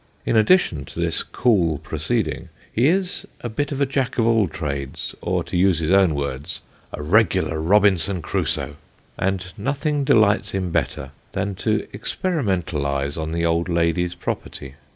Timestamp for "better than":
10.71-11.53